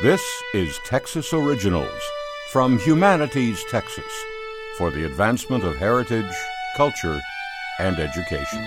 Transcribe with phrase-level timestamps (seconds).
[0.00, 2.00] This is Texas Originals
[2.50, 4.12] from Humanities, Texas,
[4.76, 6.34] for the advancement of heritage,
[6.76, 7.20] culture,
[7.78, 8.62] and education.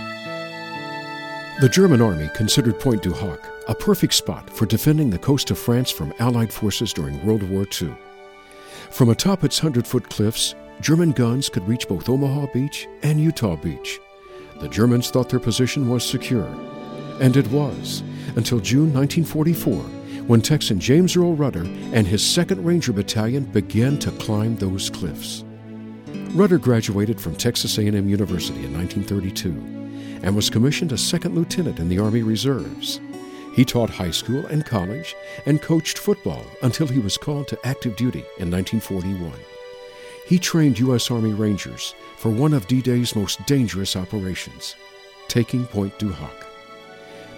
[1.59, 5.57] The German army considered Pointe du Hoc a perfect spot for defending the coast of
[5.57, 7.93] France from Allied forces during World War II.
[8.91, 13.57] From atop its 100 foot cliffs, German guns could reach both Omaha Beach and Utah
[13.57, 13.99] Beach.
[14.61, 16.47] The Germans thought their position was secure.
[17.19, 18.03] And it was,
[18.37, 24.11] until June 1944, when Texan James Earl Rudder and his 2nd Ranger Battalion began to
[24.11, 25.43] climb those cliffs.
[26.33, 31.89] Rudder graduated from Texas A&M University in 1932 and was commissioned a second lieutenant in
[31.89, 32.99] the Army Reserves.
[33.55, 35.15] He taught high school and college
[35.45, 39.31] and coached football until he was called to active duty in 1941.
[40.27, 41.11] He trained U.S.
[41.11, 44.75] Army Rangers for one of D Day's most dangerous operations,
[45.27, 46.47] taking Pointe du Hoc.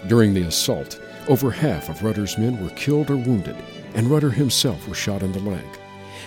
[0.06, 0.98] During the assault,
[1.28, 3.56] over half of Rudder's men were killed or wounded,
[3.94, 5.64] and Rudder himself was shot in the leg.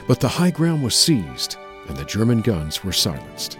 [0.08, 3.58] But the high ground was seized, and the German guns were silenced.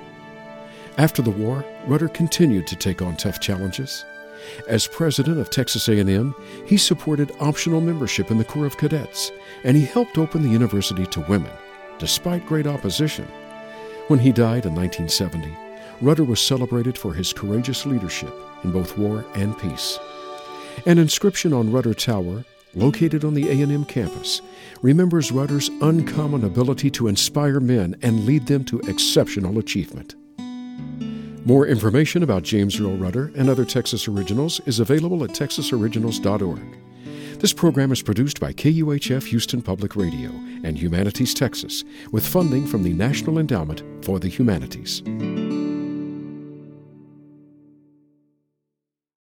[0.98, 4.06] After the war, Rudder continued to take on tough challenges.
[4.68, 9.32] As president of Texas A&M, he supported optional membership in the Corps of Cadets,
[9.64, 11.52] and he helped open the university to women,
[12.00, 13.26] despite great opposition.
[14.08, 15.56] When he died in 1970,
[16.02, 18.34] Rudder was celebrated for his courageous leadership
[18.64, 20.00] in both war and peace.
[20.86, 24.42] An inscription on Rudder Tower, located on the A&M campus,
[24.82, 30.16] remembers Rudder's uncommon ability to inspire men and lead them to exceptional achievement.
[31.46, 36.78] More information about James Earl Rudder and other Texas Originals is available at texasoriginals.org.
[37.40, 40.30] This program is produced by KUHF Houston Public Radio
[40.64, 45.02] and Humanities Texas with funding from the National Endowment for the Humanities.